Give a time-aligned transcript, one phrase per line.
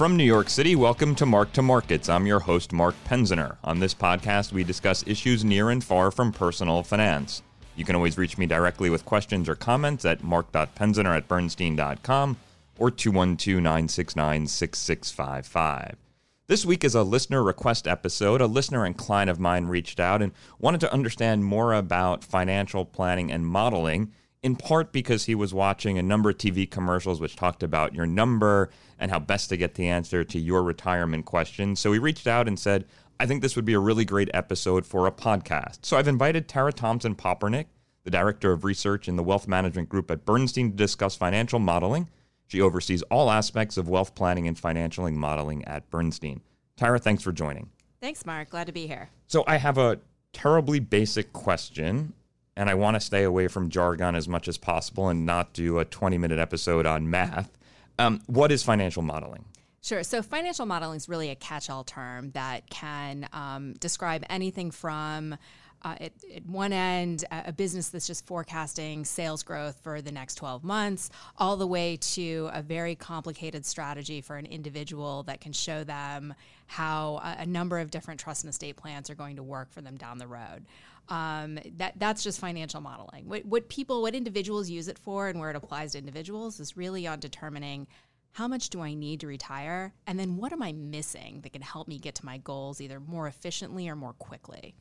[0.00, 2.08] From New York City, welcome to Mark to Markets.
[2.08, 3.58] I'm your host, Mark Penziner.
[3.62, 7.42] On this podcast, we discuss issues near and far from personal finance.
[7.76, 12.38] You can always reach me directly with questions or comments at mark.penziner at bernstein.com
[12.78, 15.96] or 212 969 6655.
[16.46, 18.40] This week is a listener request episode.
[18.40, 22.86] A listener and client of mine reached out and wanted to understand more about financial
[22.86, 24.12] planning and modeling
[24.42, 28.06] in part because he was watching a number of TV commercials which talked about your
[28.06, 31.76] number and how best to get the answer to your retirement question.
[31.76, 32.86] So he reached out and said,
[33.18, 35.80] I think this would be a really great episode for a podcast.
[35.82, 37.66] So I've invited Tara Thompson Popernik,
[38.04, 42.08] the director of research in the wealth management group at Bernstein, to discuss financial modeling.
[42.46, 46.40] She oversees all aspects of wealth planning and financial modeling at Bernstein.
[46.76, 47.68] Tara, thanks for joining.
[48.00, 48.48] Thanks, Mark.
[48.48, 49.10] Glad to be here.
[49.26, 49.98] So I have a
[50.32, 52.14] terribly basic question
[52.60, 55.78] and I want to stay away from jargon as much as possible and not do
[55.78, 57.56] a 20 minute episode on math.
[57.98, 59.46] Um, what is financial modeling?
[59.80, 60.02] Sure.
[60.02, 65.38] So, financial modeling is really a catch all term that can um, describe anything from
[65.82, 70.34] uh, at, at, one end, a business that's just forecasting sales growth for the next
[70.34, 75.52] 12 months, all the way to a very complicated strategy for an individual that can
[75.52, 76.34] show them
[76.66, 79.80] how a, a number of different trust and estate plans are going to work for
[79.80, 80.66] them down the road.
[81.10, 83.28] Um, that that's just financial modeling.
[83.28, 86.76] What, what people, what individuals use it for, and where it applies to individuals is
[86.76, 87.88] really on determining
[88.32, 91.62] how much do I need to retire, and then what am I missing that can
[91.62, 94.74] help me get to my goals either more efficiently or more quickly.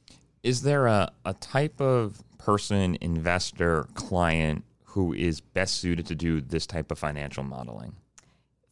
[0.44, 6.42] Is there a, a type of person, investor, client who is best suited to do
[6.42, 7.96] this type of financial modeling?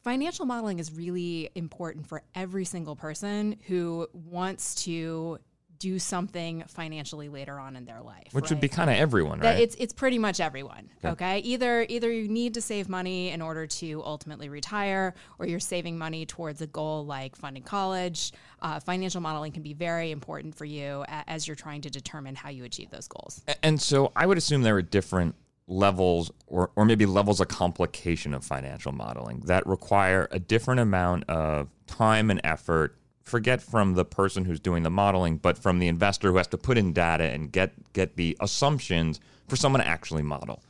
[0.03, 5.39] Financial modeling is really important for every single person who wants to
[5.79, 8.27] do something financially later on in their life.
[8.31, 8.51] Which right?
[8.51, 9.59] would be kind of everyone, right?
[9.59, 10.89] It's it's pretty much everyone.
[10.99, 11.09] Okay.
[11.09, 11.39] okay.
[11.39, 15.97] Either either you need to save money in order to ultimately retire, or you're saving
[15.97, 18.31] money towards a goal like funding college.
[18.61, 22.49] Uh, financial modeling can be very important for you as you're trying to determine how
[22.49, 23.43] you achieve those goals.
[23.61, 25.35] And so I would assume there are different
[25.67, 31.25] levels or, or maybe levels of complication of financial modeling that require a different amount
[31.29, 32.95] of time and effort
[33.27, 36.57] forget from the person who's doing the modeling, but from the investor who has to
[36.57, 40.63] put in data and get get the assumptions for someone to actually model.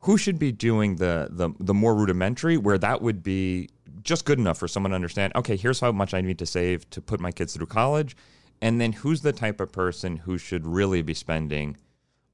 [0.00, 3.68] Who should be doing the the the more rudimentary, where that would be
[4.02, 5.32] just good enough for someone to understand?
[5.34, 8.16] Okay, here's how much I need to save to put my kids through college,
[8.60, 11.76] and then who's the type of person who should really be spending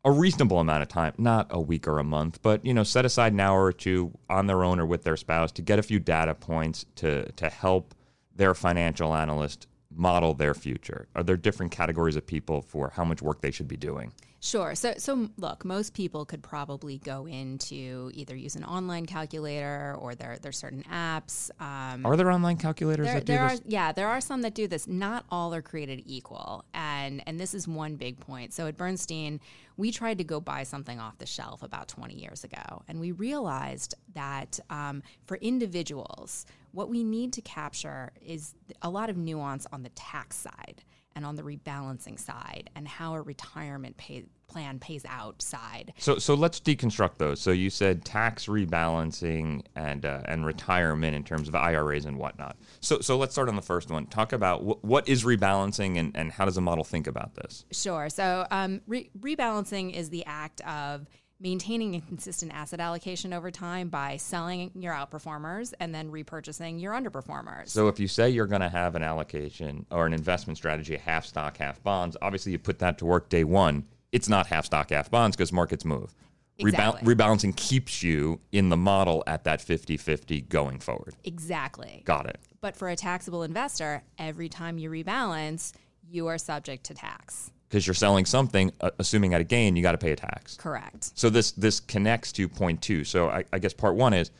[0.04, 3.04] a reasonable amount of time, not a week or a month, but you know, set
[3.04, 5.82] aside an hour or two on their own or with their spouse to get a
[5.82, 7.94] few data points to to help
[8.36, 11.08] their financial analyst model their future?
[11.14, 14.12] Are there different categories of people for how much work they should be doing?
[14.44, 14.74] Sure.
[14.74, 20.16] So, so look, most people could probably go into either use an online calculator or
[20.16, 21.48] there there's certain apps.
[21.60, 23.60] Um, are there online calculators there, that do there this?
[23.60, 24.88] Are, yeah, there are some that do this.
[24.88, 28.52] Not all are created equal, and and this is one big point.
[28.52, 29.38] So at Bernstein,
[29.76, 33.12] we tried to go buy something off the shelf about 20 years ago, and we
[33.12, 39.68] realized that um, for individuals, what we need to capture is a lot of nuance
[39.72, 40.82] on the tax side
[41.14, 45.92] and on the rebalancing side and how a retirement pay, plan pays out side.
[45.98, 47.40] So so let's deconstruct those.
[47.40, 52.56] So you said tax rebalancing and uh, and retirement in terms of IRAs and whatnot.
[52.80, 54.06] So so let's start on the first one.
[54.06, 57.64] Talk about wh- what is rebalancing and, and how does a model think about this?
[57.72, 58.08] Sure.
[58.08, 61.06] So um, re- rebalancing is the act of
[61.42, 66.94] maintaining a consistent asset allocation over time by selling your outperformers and then repurchasing your
[66.94, 67.68] underperformers.
[67.68, 71.26] So if you say you're going to have an allocation or an investment strategy, half
[71.26, 73.84] stock, half bonds, obviously you put that to work day one.
[74.12, 76.14] It's not half stock, half bonds because markets move.
[76.58, 77.12] Exactly.
[77.12, 81.16] rebalancing keeps you in the model at that 50 50 going forward.
[81.24, 82.02] Exactly.
[82.04, 82.38] Got it.
[82.60, 85.72] But for a taxable investor, every time you rebalance,
[86.08, 89.82] you are subject to tax because you're selling something, uh, assuming at a gain, you
[89.82, 90.56] got to pay a tax.
[90.56, 91.10] Correct.
[91.14, 93.02] So this this connects to point two.
[93.02, 94.30] So I, I, guess part one is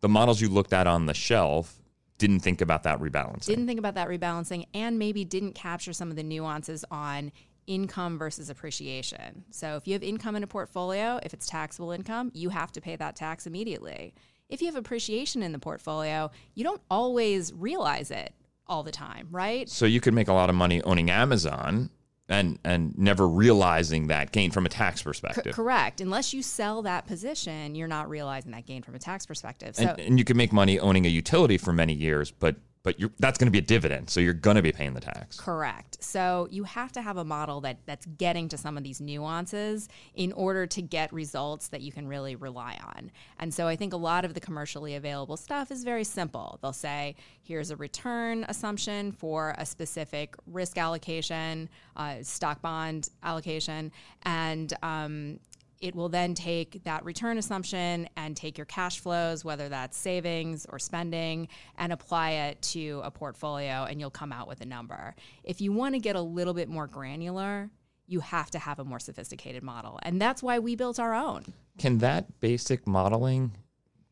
[0.00, 1.78] the models you looked at on the shelf
[2.16, 3.44] didn't think about that rebalancing.
[3.44, 7.30] Didn't think about that rebalancing, and maybe didn't capture some of the nuances on
[7.66, 9.44] income versus appreciation.
[9.50, 12.80] So if you have income in a portfolio, if it's taxable income, you have to
[12.80, 14.14] pay that tax immediately.
[14.48, 18.32] If you have appreciation in the portfolio, you don't always realize it
[18.66, 19.68] all the time, right?
[19.68, 21.90] So you could make a lot of money owning Amazon
[22.28, 25.54] and and never realizing that gain from a tax perspective.
[25.54, 26.00] correct.
[26.00, 29.76] Unless you sell that position, you're not realizing that gain from a tax perspective.
[29.76, 32.98] So and, and you can make money owning a utility for many years, but but
[32.98, 35.38] you're, that's going to be a dividend, so you're going to be paying the tax.
[35.38, 36.02] Correct.
[36.02, 39.88] So you have to have a model that that's getting to some of these nuances
[40.14, 43.10] in order to get results that you can really rely on.
[43.38, 46.58] And so I think a lot of the commercially available stuff is very simple.
[46.62, 53.92] They'll say, here's a return assumption for a specific risk allocation, uh, stock bond allocation,
[54.22, 55.40] and um,
[55.80, 60.66] it will then take that return assumption and take your cash flows, whether that's savings
[60.68, 65.14] or spending, and apply it to a portfolio, and you'll come out with a number.
[65.44, 67.70] If you want to get a little bit more granular,
[68.06, 69.98] you have to have a more sophisticated model.
[70.02, 71.44] And that's why we built our own.
[71.78, 73.52] Can that basic modeling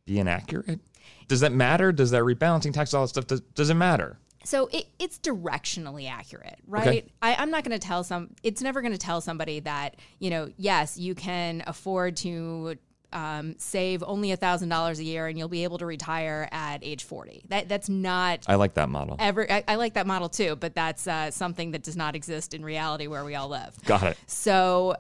[0.05, 0.81] be inaccurate?
[1.29, 1.93] Does that matter?
[1.93, 4.19] Does that rebalancing tax, all that stuff, does, does it matter?
[4.47, 6.87] So it, it's directionally accurate, right?
[6.87, 7.05] Okay.
[7.21, 8.31] I, I'm not going to tell some.
[8.43, 10.49] It's never going to tell somebody that you know.
[10.57, 12.77] Yes, you can afford to
[13.13, 16.79] um, save only a thousand dollars a year and you'll be able to retire at
[16.83, 20.29] age 40 that that's not i like that model ever i, I like that model
[20.29, 23.75] too but that's uh, something that does not exist in reality where we all live
[23.85, 24.97] got it so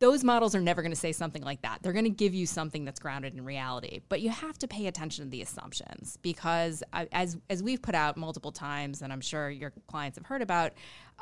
[0.00, 1.78] those models are never going to say something like that.
[1.82, 4.86] They're going to give you something that's grounded in reality but you have to pay
[4.86, 9.20] attention to the assumptions because uh, as as we've put out multiple times and i'm
[9.20, 10.72] sure your clients have heard about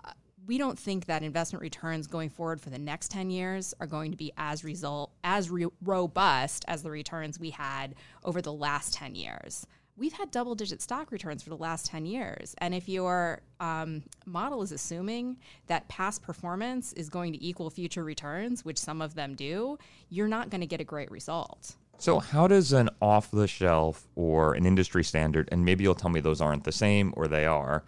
[0.04, 0.10] uh,
[0.46, 4.10] we don't think that investment returns going forward for the next 10 years are going
[4.10, 8.94] to be as result as re- robust as the returns we had over the last
[8.94, 9.66] 10 years
[9.98, 14.02] we've had double digit stock returns for the last 10 years and if your um,
[14.26, 15.36] model is assuming
[15.66, 19.76] that past performance is going to equal future returns which some of them do
[20.08, 24.06] you're not going to get a great result so how does an off the shelf
[24.14, 27.44] or an industry standard and maybe you'll tell me those aren't the same or they
[27.44, 27.84] are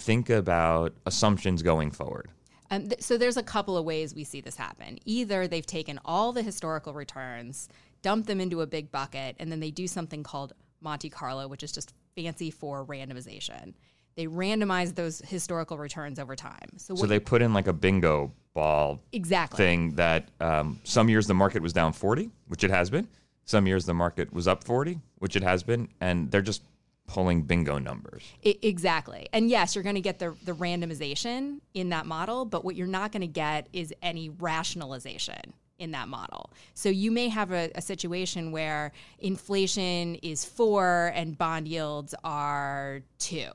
[0.00, 2.30] think about assumptions going forward?
[2.70, 4.98] Um, th- so there's a couple of ways we see this happen.
[5.04, 7.68] Either they've taken all the historical returns,
[8.02, 11.62] dumped them into a big bucket, and then they do something called Monte Carlo, which
[11.62, 13.74] is just fancy for randomization.
[14.16, 16.76] They randomize those historical returns over time.
[16.76, 21.26] So, so they put in like a bingo ball exactly thing that um, some years
[21.26, 23.08] the market was down 40, which it has been.
[23.44, 26.62] Some years the market was up 40, which it has been, and they're just
[27.06, 28.22] pulling bingo numbers.
[28.42, 29.28] It, exactly.
[29.32, 32.86] And yes, you're going to get the, the randomization in that model, but what you're
[32.86, 36.52] not going to get is any rationalization in that model.
[36.74, 43.00] So you may have a, a, situation where inflation is four and bond yields are
[43.18, 43.50] two.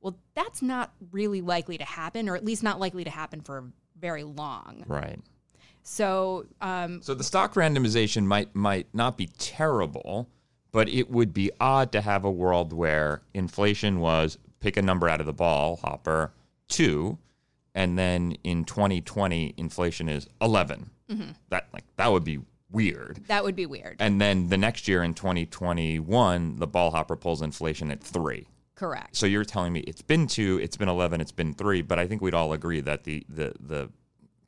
[0.00, 3.64] Well, that's not really likely to happen, or at least not likely to happen for
[4.00, 4.84] very long.
[4.88, 5.20] Right.
[5.82, 10.28] So, um, so the stock randomization might might not be terrible,
[10.72, 15.08] but it would be odd to have a world where inflation was pick a number
[15.08, 16.32] out of the ball hopper
[16.68, 17.18] two,
[17.74, 20.90] and then in 2020 inflation is 11.
[21.10, 21.30] Mm-hmm.
[21.50, 23.22] That like that would be weird.
[23.28, 23.96] That would be weird.
[24.00, 28.48] And then the next year in 2021, the ball hopper pulls inflation at three.
[28.74, 29.16] Correct.
[29.16, 32.06] So you're telling me it's been two, it's been 11, it's been three, but I
[32.06, 33.90] think we'd all agree that the the the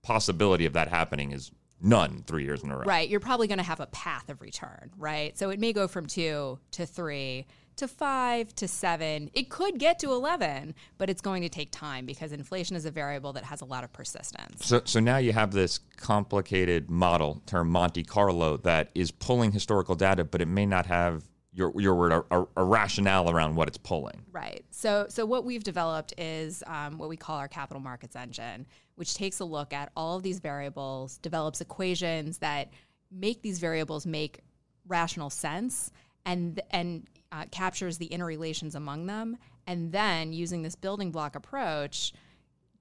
[0.03, 1.51] possibility of that happening is
[1.81, 2.85] none three years in a row.
[2.85, 3.09] Right.
[3.09, 5.37] You're probably going to have a path of return, right?
[5.39, 7.47] So it may go from two to three
[7.79, 9.31] to five to seven.
[9.35, 12.91] It could get to 11, but it's going to take time because inflation is a
[12.91, 14.67] variable that has a lot of persistence.
[14.67, 19.95] So, so now you have this complicated model term Monte Carlo that is pulling historical
[19.95, 23.69] data, but it may not have your your word a, a, a, rationale around what
[23.69, 24.23] it's pulling.
[24.31, 24.65] Right.
[24.71, 29.15] So so what we've developed is um, what we call our capital markets engine, which
[29.15, 32.71] takes a look at all of these variables, develops equations that
[33.11, 34.41] make these variables make
[34.87, 35.91] rational sense,
[36.25, 42.13] and and uh, captures the interrelations among them, and then using this building block approach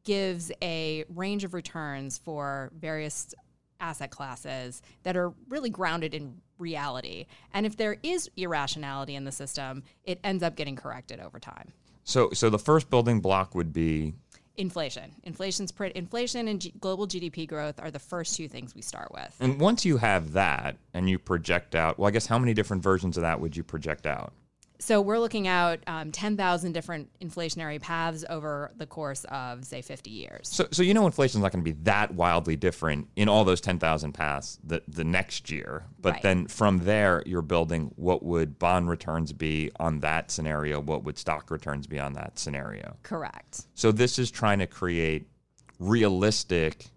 [0.04, 3.34] gives a range of returns for various
[3.80, 7.26] asset classes that are really grounded in reality.
[7.54, 11.74] And if there is irrationality in the system, it ends up getting corrected over time.
[12.04, 14.14] So, so the first building block would be
[14.58, 15.12] inflation.
[15.24, 19.12] Inflation's pre- inflation and G- global GDP growth are the first two things we start
[19.12, 19.36] with.
[19.40, 22.84] And once you have that, and you project out, well, I guess how many different
[22.84, 24.34] versions of that would you project out?
[24.80, 30.10] So we're looking at um, 10,000 different inflationary paths over the course of, say, 50
[30.10, 30.48] years.
[30.48, 33.44] So, so you know inflation is not going to be that wildly different in all
[33.44, 35.86] those 10,000 paths the, the next year.
[36.00, 36.22] But right.
[36.22, 40.80] then from there, you're building what would bond returns be on that scenario?
[40.80, 42.98] What would stock returns be on that scenario?
[43.04, 43.66] Correct.
[43.74, 45.28] So this is trying to create
[45.80, 46.88] realistic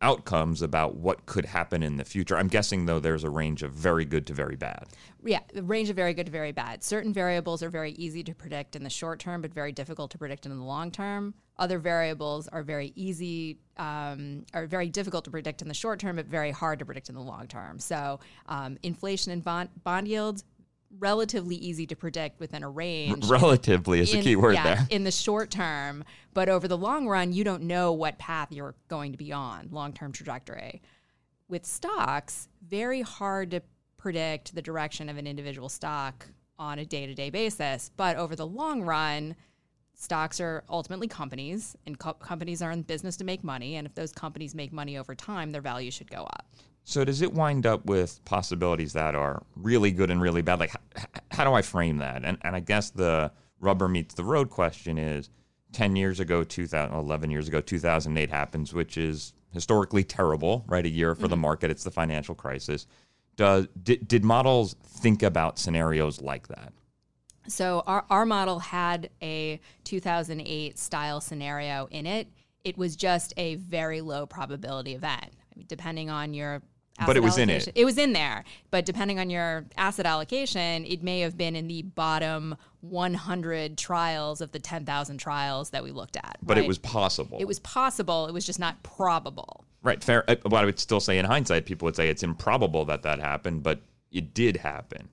[0.00, 2.36] outcomes about what could happen in the future.
[2.36, 4.86] I'm guessing though there's a range of very good to very bad.
[5.24, 6.84] Yeah, a range of very good to very bad.
[6.84, 10.18] Certain variables are very easy to predict in the short term, but very difficult to
[10.18, 11.34] predict in the long term.
[11.58, 16.16] Other variables are very easy, um, are very difficult to predict in the short term,
[16.16, 17.80] but very hard to predict in the long term.
[17.80, 20.44] So, um, inflation and bond, bond yields,
[20.98, 23.26] relatively easy to predict within a range.
[23.28, 24.86] Relatively is in- key word yeah, there.
[24.90, 26.04] In the short term,
[26.34, 29.68] but over the long run, you don't know what path you're going to be on,
[29.70, 30.82] long term trajectory.
[31.48, 33.62] With stocks, very hard to
[33.96, 36.26] predict the direction of an individual stock
[36.58, 37.90] on a day to day basis.
[37.96, 39.36] But over the long run,
[39.94, 43.76] stocks are ultimately companies, and co- companies are in business to make money.
[43.76, 46.46] And if those companies make money over time, their value should go up.
[46.88, 50.58] So does it wind up with possibilities that are really good and really bad?
[50.58, 52.24] Like, h- how do I frame that?
[52.24, 53.30] And and I guess the
[53.60, 55.28] rubber meets the road question is:
[55.70, 60.64] ten years ago, 2000, 11 years ago, two thousand eight happens, which is historically terrible,
[60.66, 60.86] right?
[60.86, 61.42] A year for the mm-hmm.
[61.42, 61.70] market.
[61.70, 62.86] It's the financial crisis.
[63.36, 66.72] Does did, did models think about scenarios like that?
[67.48, 72.28] So our, our model had a 2008 style scenario in it.
[72.64, 75.32] It was just a very low probability event.
[75.52, 76.62] I mean, depending on your
[77.06, 77.68] But it was in it.
[77.74, 81.68] It was in there, but depending on your asset allocation, it may have been in
[81.68, 86.38] the bottom 100 trials of the 10,000 trials that we looked at.
[86.42, 87.38] But it was possible.
[87.40, 88.26] it was possible.
[88.26, 89.64] It was just not probable.
[89.82, 90.28] Right, fair.
[90.28, 93.20] uh, But I would still say, in hindsight, people would say it's improbable that that
[93.20, 95.08] happened, but it did happen.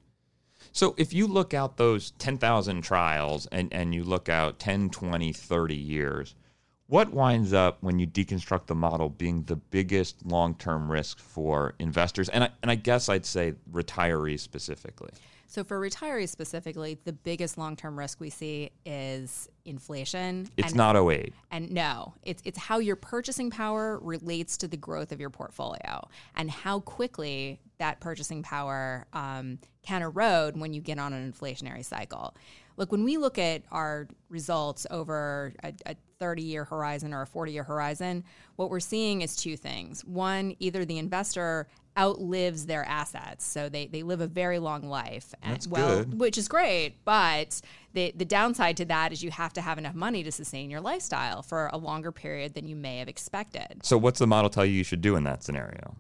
[0.72, 5.32] So if you look out those 10,000 trials and, and you look out 10, 20,
[5.32, 6.36] 30 years,
[6.88, 11.74] what winds up when you deconstruct the model being the biggest long term risk for
[11.80, 12.30] investors?
[12.30, 15.10] And I, and I guess I'd say retirees specifically.
[15.48, 20.50] So for retirees specifically, the biggest long-term risk we see is inflation.
[20.58, 21.34] It's and not 08.
[21.52, 26.10] And no, it's it's how your purchasing power relates to the growth of your portfolio
[26.36, 31.86] and how quickly that purchasing power um, can erode when you get on an inflationary
[31.86, 32.36] cycle.
[32.78, 37.28] Look, when we look at our results over a, a 30 year horizon or a
[37.28, 38.24] 40 year horizon,
[38.56, 40.04] what we're seeing is two things.
[40.06, 41.68] One, either the investor
[41.98, 45.34] outlives their assets, so they, they live a very long life.
[45.42, 46.20] And, That's well, good.
[46.20, 46.96] which is great.
[47.06, 47.62] But
[47.94, 50.82] the the downside to that is you have to have enough money to sustain your
[50.82, 53.82] lifestyle for a longer period than you may have expected.
[53.84, 55.96] So what's the model tell you you should do in that scenario?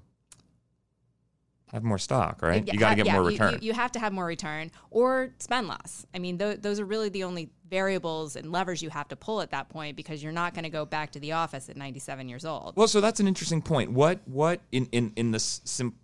[1.72, 2.66] Have more stock, right?
[2.66, 3.54] You got to get yeah, more return.
[3.54, 6.06] You, you have to have more return or spend less.
[6.14, 9.42] I mean, th- those are really the only variables and levers you have to pull
[9.42, 12.30] at that point because you're not going to go back to the office at 97
[12.30, 12.74] years old.
[12.76, 13.92] Well, so that's an interesting point.
[13.92, 15.96] What what in in in the sim,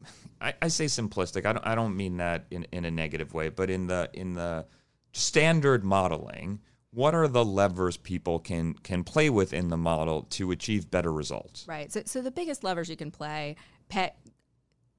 [0.42, 1.46] I, I say simplistic.
[1.46, 4.34] I don't I don't mean that in, in a negative way, but in the in
[4.34, 4.66] the
[5.14, 6.60] standard modeling,
[6.92, 11.12] what are the levers people can can play with in the model to achieve better
[11.12, 11.66] results?
[11.68, 11.92] Right.
[11.92, 13.56] So, so the biggest levers you can play,
[13.90, 14.12] pe-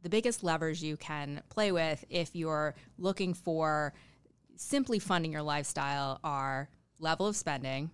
[0.02, 3.94] the biggest levers you can play with if you're looking for
[4.56, 6.68] simply funding your lifestyle are
[6.98, 7.90] level of spending,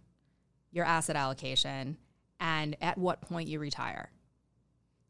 [0.73, 1.97] your asset allocation,
[2.41, 4.11] and at what point you retire.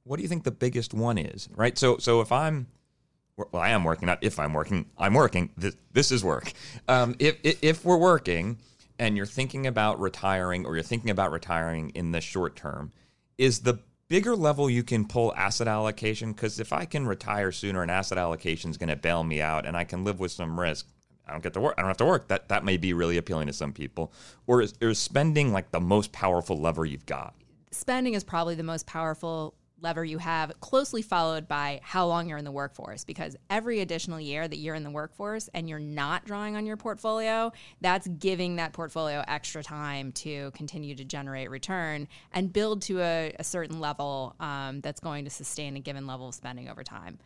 [0.05, 1.49] What do you think the biggest one is?
[1.55, 1.77] Right.
[1.77, 2.67] So so if I'm
[3.37, 4.07] well, I am working.
[4.07, 4.87] Not if I'm working.
[4.97, 5.51] I'm working.
[5.57, 6.53] This, this is work.
[6.89, 8.59] Um, if, if if we're working
[8.99, 12.93] and you're thinking about retiring, or you're thinking about retiring in the short term,
[13.37, 13.79] is the
[14.09, 16.33] bigger level you can pull asset allocation?
[16.33, 19.67] Because if I can retire sooner, and asset allocation is going to bail me out,
[19.67, 20.87] and I can live with some risk.
[21.27, 21.75] I don't get to work.
[21.77, 22.29] I don't have to work.
[22.29, 24.13] That that may be really appealing to some people.
[24.47, 27.35] Or is, is spending like the most powerful lever you've got?
[27.71, 32.39] spending is probably the most powerful lever you have, closely followed by how long you're
[32.39, 33.05] in the workforce.
[33.05, 36.77] Because every additional year that you're in the workforce and you're not drawing on your
[36.77, 43.01] portfolio, that's giving that portfolio extra time to continue to generate return and build to
[43.01, 46.83] a, a certain level um, that's going to sustain a given level of spending over
[46.83, 47.19] time.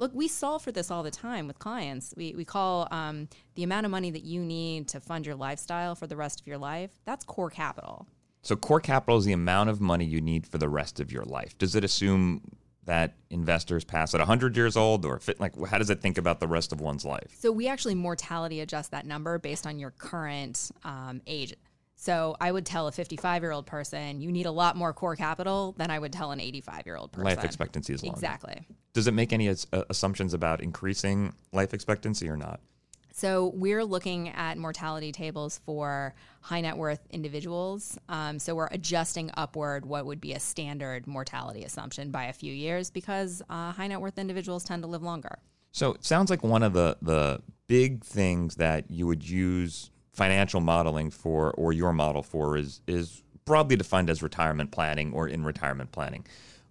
[0.00, 2.14] Look, we solve for this all the time with clients.
[2.16, 5.94] We, we call um, the amount of money that you need to fund your lifestyle
[5.94, 8.06] for the rest of your life, that's core capital.
[8.44, 11.24] So core capital is the amount of money you need for the rest of your
[11.24, 11.56] life.
[11.58, 12.42] Does it assume
[12.84, 16.40] that investors pass at 100 years old or fit like how does it think about
[16.40, 17.34] the rest of one's life?
[17.38, 21.54] So we actually mortality adjust that number based on your current um, age.
[21.96, 25.16] So I would tell a 55 year old person you need a lot more core
[25.16, 27.24] capital than I would tell an 85 year old person.
[27.24, 28.18] Life expectancy is longer.
[28.18, 28.68] Exactly.
[28.92, 32.60] Does it make any as- uh, assumptions about increasing life expectancy or not?
[33.16, 37.96] So we're looking at mortality tables for high net worth individuals.
[38.08, 42.52] Um, so we're adjusting upward what would be a standard mortality assumption by a few
[42.52, 45.38] years because uh, high net worth individuals tend to live longer.
[45.70, 50.60] So it sounds like one of the the big things that you would use financial
[50.60, 55.44] modeling for or your model for is is broadly defined as retirement planning or in
[55.44, 56.26] retirement planning.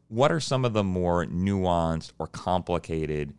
[0.09, 3.33] What are some of the more nuanced or complicated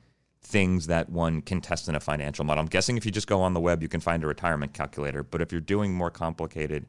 [0.44, 2.62] things that one can test in a financial model?
[2.62, 5.22] I'm guessing if you just go on the web you can find a retirement calculator,
[5.22, 6.86] but if you're doing more complicated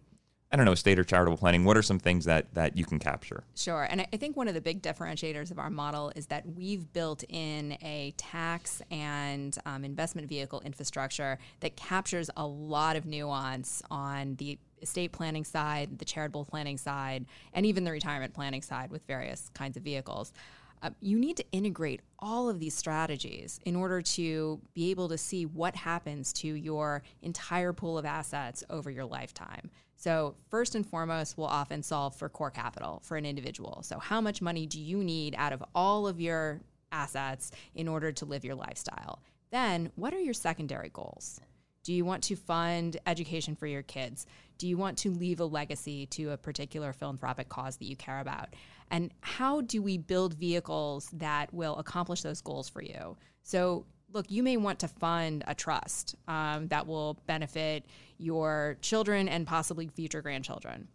[0.52, 1.66] I don't know, estate or charitable planning?
[1.66, 3.44] What are some things that that you can capture?
[3.56, 3.84] Sure.
[3.90, 7.26] And I think one of the big differentiators of our model is that we've built
[7.28, 14.36] in a tax and um, investment vehicle infrastructure that captures a lot of nuance on
[14.36, 19.06] the estate planning side, the charitable planning side, and even the retirement planning side with
[19.08, 20.32] various kinds of vehicles.
[20.86, 25.18] Uh, you need to integrate all of these strategies in order to be able to
[25.18, 29.72] see what happens to your entire pool of assets over your lifetime.
[29.96, 33.82] So, first and foremost, we'll often solve for core capital for an individual.
[33.82, 36.62] So, how much money do you need out of all of your
[36.92, 39.24] assets in order to live your lifestyle?
[39.50, 41.40] Then, what are your secondary goals?
[41.86, 44.26] Do you want to fund education for your kids?
[44.58, 48.20] Do you want to leave a legacy to a particular philanthropic cause that you care
[48.20, 48.56] about?
[48.90, 53.16] And how do we build vehicles that will accomplish those goals for you?
[53.44, 57.86] So, look, you may want to fund a trust um, that will benefit
[58.18, 60.88] your children and possibly future grandchildren.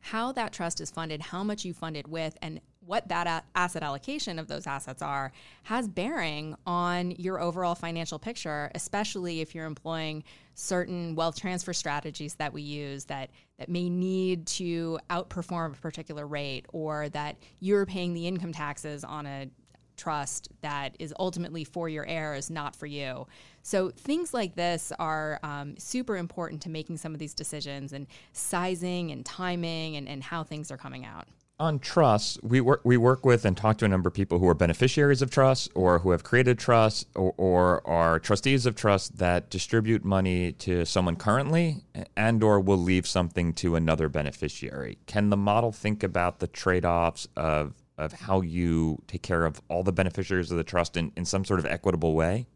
[0.00, 3.84] How that trust is funded, how much you fund it with, and what that asset
[3.84, 5.30] allocation of those assets are
[5.62, 12.34] has bearing on your overall financial picture, especially if you're employing certain wealth transfer strategies
[12.34, 13.30] that we use that,
[13.60, 19.04] that may need to outperform a particular rate or that you're paying the income taxes
[19.04, 19.48] on a
[19.96, 23.24] trust that is ultimately for your heirs, not for you.
[23.62, 28.08] So things like this are um, super important to making some of these decisions and
[28.32, 31.28] sizing and timing and, and how things are coming out
[31.60, 34.48] on trusts, we work we work with and talk to a number of people who
[34.48, 39.10] are beneficiaries of trusts or who have created trusts or, or, are trustees of trusts
[39.10, 41.84] that distribute money to someone currently
[42.16, 44.98] and or will leave something to another beneficiary.
[45.06, 49.82] Can the model think about the trade-offs of of how you take care of all
[49.82, 52.46] the beneficiaries of the trust in, in some sort of equitable way?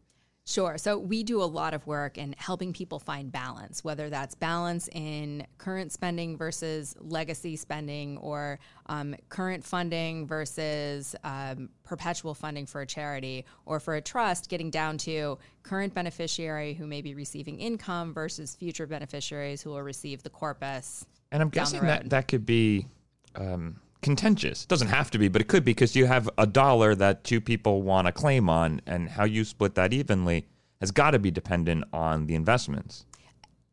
[0.47, 0.77] Sure.
[0.77, 4.87] So we do a lot of work in helping people find balance, whether that's balance
[4.91, 12.81] in current spending versus legacy spending or um, current funding versus um, perpetual funding for
[12.81, 17.59] a charity or for a trust, getting down to current beneficiary who may be receiving
[17.59, 21.07] income versus future beneficiaries who will receive the corpus.
[21.31, 22.85] And I'm guessing that that could be.
[23.35, 24.63] Um, contentious.
[24.63, 27.23] It doesn't have to be, but it could be because you have a dollar that
[27.23, 30.45] two people want to claim on, and how you split that evenly
[30.79, 33.05] has got to be dependent on the investments.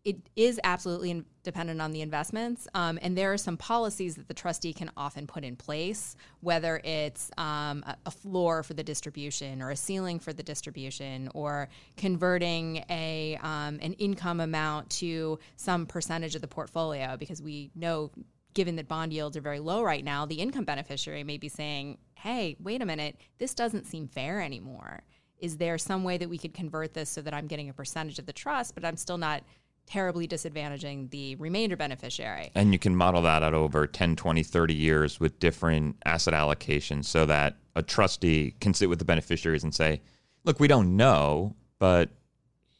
[0.05, 2.67] It is absolutely dependent on the investments.
[2.75, 6.81] Um, and there are some policies that the trustee can often put in place, whether
[6.83, 12.85] it's um, a, floor for the distribution or a ceiling for the distribution or converting
[12.91, 18.11] a, um, an income amount to some percentage of the portfolio, because we know
[18.55, 21.99] given that bond yields are very low right now, the income beneficiary may be saying,
[22.15, 25.03] hey, wait a minute, this doesn't seem fair anymore.
[25.39, 28.19] Is there some way that we could convert this so that I'm getting a percentage
[28.19, 29.43] of the trust, but I'm still not
[29.87, 32.53] terribly disadvantaging the remainder beneficiary?
[32.55, 37.07] And you can model that out over 10, 20, 30 years with different asset allocations
[37.07, 40.01] so that a trustee can sit with the beneficiaries and say,
[40.45, 42.11] look, we don't know, but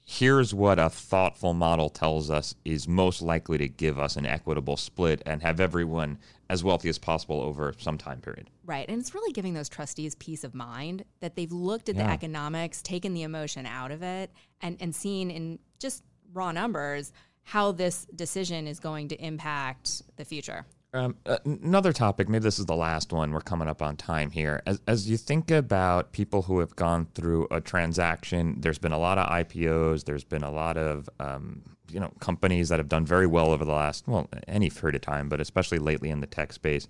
[0.05, 4.77] here's what a thoughtful model tells us is most likely to give us an equitable
[4.77, 6.19] split and have everyone
[6.51, 8.51] as wealthy as possible over some time period.
[8.65, 8.89] Right.
[8.89, 12.07] And it's really giving those trustees peace of mind that they've looked at yeah.
[12.07, 17.13] the economics, taken the emotion out of it, and, and seen in just raw numbers
[17.45, 20.67] how this decision is going to impact the future.
[20.95, 23.33] Um, another topic, maybe this is the last one.
[23.33, 24.61] We're coming up on time here.
[24.67, 28.99] As, as you think about people who have gone through a transaction, there's been a
[28.99, 30.05] lot of IPOs.
[30.05, 33.65] There's been a lot of um, you know companies that have done very well over
[33.65, 36.87] the last well any period of time, but especially lately in the tech space.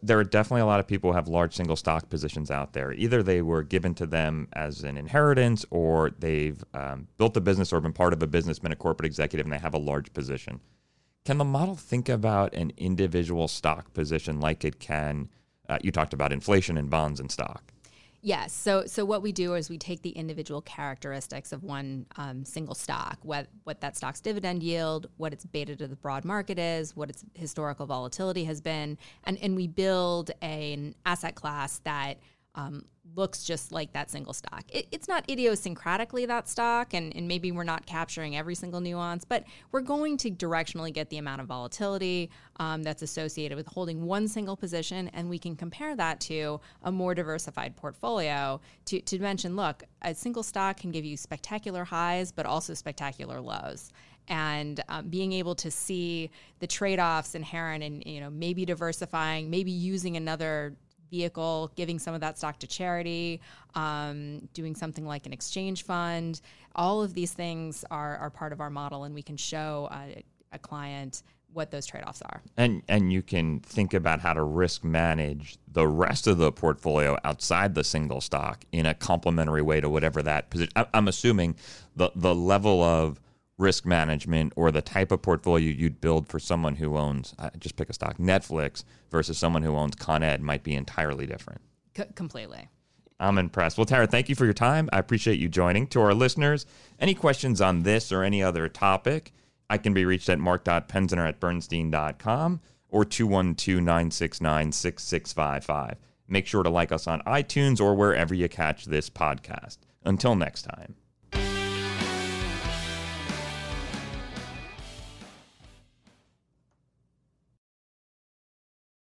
[0.00, 2.92] There are definitely a lot of people who have large single stock positions out there.
[2.92, 7.72] Either they were given to them as an inheritance, or they've um, built a business
[7.72, 10.12] or been part of a business, been a corporate executive, and they have a large
[10.14, 10.60] position.
[11.24, 15.30] Can the model think about an individual stock position like it can?
[15.66, 17.72] Uh, you talked about inflation in bonds and stock.
[18.20, 18.52] Yes.
[18.52, 22.74] So, so what we do is we take the individual characteristics of one um, single
[22.74, 26.94] stock, what what that stock's dividend yield, what its beta to the broad market is,
[26.94, 32.18] what its historical volatility has been, and and we build a, an asset class that
[32.54, 34.64] um, looks just like that single stock.
[34.68, 39.24] It, it's not idiosyncratically that stock, and, and maybe we're not capturing every single nuance,
[39.24, 44.04] but we're going to directionally get the amount of volatility um, that's associated with holding
[44.04, 49.18] one single position, and we can compare that to a more diversified portfolio to, to
[49.18, 53.92] mention look, a single stock can give you spectacular highs, but also spectacular lows
[54.28, 59.70] and um, being able to see the trade-offs inherent in you know maybe diversifying maybe
[59.70, 60.74] using another
[61.14, 63.40] vehicle, giving some of that stock to charity,
[63.74, 66.40] um, doing something like an exchange fund.
[66.74, 70.22] All of these things are, are part of our model, and we can show a,
[70.52, 71.22] a client
[71.52, 72.42] what those trade-offs are.
[72.56, 77.16] And and you can think about how to risk manage the rest of the portfolio
[77.22, 80.72] outside the single stock in a complementary way to whatever that position.
[80.92, 81.54] I'm assuming
[81.94, 83.20] the the level of
[83.56, 87.76] risk management or the type of portfolio you'd build for someone who owns uh, just
[87.76, 91.60] pick a stock Netflix versus someone who owns Con Ed might be entirely different.
[91.96, 92.68] C- completely.
[93.20, 93.78] I'm impressed.
[93.78, 94.88] Well, Tara, thank you for your time.
[94.92, 95.86] I appreciate you joining.
[95.88, 96.66] To our listeners,
[96.98, 99.32] any questions on this or any other topic,
[99.70, 105.96] I can be reached at mark.penziner at bernstein.com or 212 969 6655.
[106.26, 109.78] Make sure to like us on iTunes or wherever you catch this podcast.
[110.04, 110.96] Until next time.